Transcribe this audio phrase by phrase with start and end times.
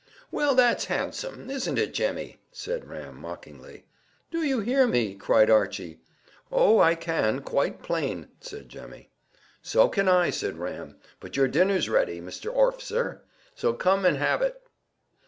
[0.31, 3.85] "Well, that's handsome; isn't it, Jemmy?" said Ram mockingly.
[4.31, 5.99] "Do you hear me?" cried Archy.
[6.51, 9.11] "Oh, I can, quite plain," said Jemmy.
[9.61, 13.19] "So can I," said Ram; "but your dinner's ready, Mr Orficer;
[13.53, 14.63] so come and have it."